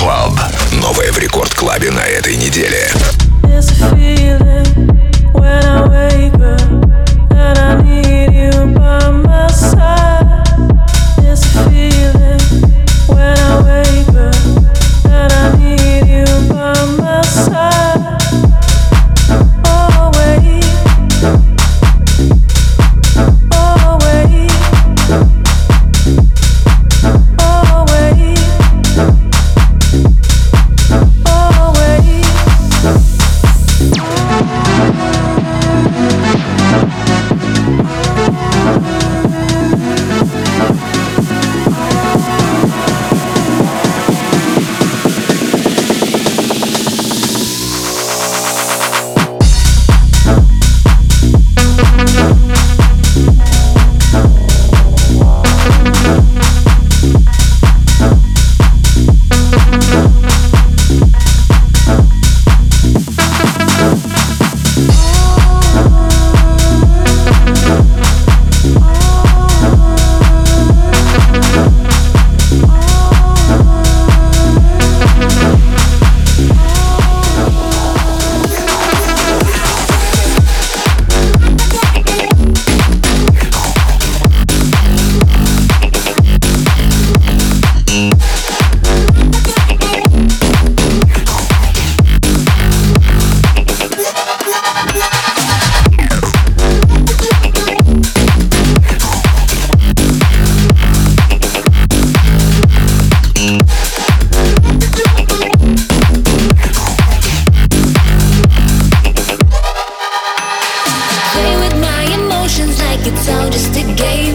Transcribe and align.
Club. 0.00 0.32
Новое 0.80 1.12
в 1.12 1.18
Рекорд 1.18 1.52
Клабе 1.52 1.90
на 1.90 2.00
этой 2.00 2.34
неделе. 2.34 2.90
There's 3.42 3.70
a 3.82 3.94
feeling 3.94 4.64
when 5.34 5.62
I 5.62 5.86
wake 5.88 6.39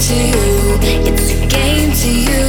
to 0.00 0.14
you, 0.14 0.78
it's 0.82 1.30
a 1.30 1.46
game 1.46 1.92
to 1.92 2.08
you. 2.08 2.46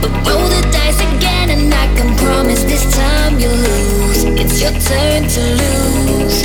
But 0.00 0.12
roll 0.26 0.46
the 0.48 0.62
dice 0.70 1.00
again, 1.00 1.50
and 1.50 1.74
I 1.74 1.86
can 1.96 2.16
promise 2.16 2.62
this 2.62 2.84
time 2.94 3.40
you'll 3.40 3.52
lose. 3.52 4.22
It's 4.40 4.60
your 4.62 4.70
turn 4.70 5.26
to 5.26 5.40
lose. 5.60 6.44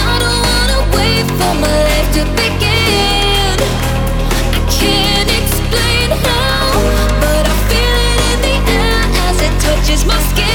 I 0.00 0.18
don't 0.22 0.40
wanna 0.48 0.80
wait 0.96 1.26
for 1.38 1.52
my 1.60 1.72
life 1.88 2.08
to 2.16 2.22
begin. 2.40 3.56
I 4.56 4.60
can't 4.78 5.30
explain 5.40 6.08
how, 6.24 6.72
but 7.20 7.44
I 7.44 7.56
feel 7.68 7.96
it 8.12 8.20
in 8.32 8.38
the 8.46 8.56
air 8.80 9.00
as 9.28 9.36
it 9.42 9.54
touches 9.60 10.06
my 10.06 10.18
skin. 10.30 10.45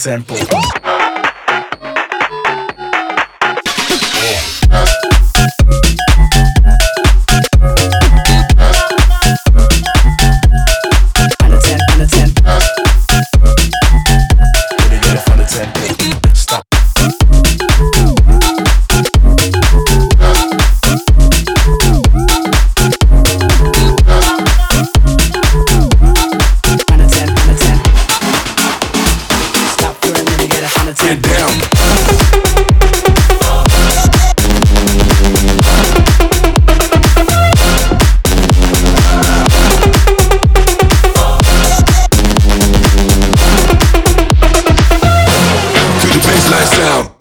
example. 0.00 0.79
sound. 46.70 47.19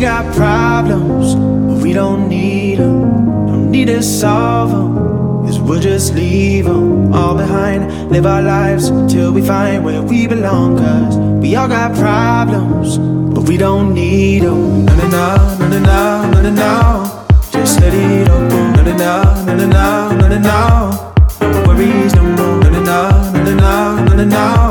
got 0.00 0.34
problems, 0.34 1.34
but 1.34 1.82
we 1.84 1.92
don't 1.92 2.26
need 2.26 2.78
them. 2.78 3.02
Don't 3.46 3.70
need 3.70 3.88
to 3.88 4.02
solve 4.02 4.70
them. 4.70 5.44
Cause 5.44 5.60
we'll 5.60 5.80
just 5.80 6.14
leave 6.14 6.64
them 6.64 7.12
all 7.12 7.36
behind. 7.36 8.10
Live 8.10 8.24
our 8.24 8.40
lives 8.40 8.88
till 9.12 9.30
we 9.32 9.42
find 9.42 9.84
where 9.84 10.00
we 10.00 10.26
belong. 10.26 10.78
Cause 10.78 11.18
we 11.42 11.54
all 11.54 11.68
got 11.68 11.94
problems, 11.96 12.96
but 13.34 13.46
we 13.46 13.58
don't 13.58 13.92
need 13.92 14.42
them. 14.42 14.86
No, 14.86 14.94
no, 14.96 15.08
no, 15.08 15.68
no, 15.68 15.78
no, 15.80 16.30
no, 16.30 16.42
no, 16.42 16.50
no. 16.50 17.26
Just 17.52 17.80
let 17.80 17.92
it 17.92 18.28
all 18.30 18.48
go. 18.48 18.70
No, 18.76 18.82
no, 18.82 18.96
no, 18.96 19.54
no, 19.54 19.66
no, 19.66 20.12
no, 20.16 20.28
no, 20.28 20.38
no. 20.38 21.14
No 21.40 21.68
worries 21.68 22.14
no 22.14 22.22
more. 22.22 22.60
No, 22.62 22.70
no, 22.70 22.82
no, 22.82 23.44
no, 23.44 24.04
no, 24.04 24.14
no, 24.14 24.24
no. 24.24 24.69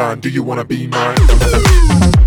Beeline. 0.00 0.20
Do 0.20 0.30
you 0.30 0.42
wanna 0.42 0.64
be 0.64 0.86
mine? 0.86 2.19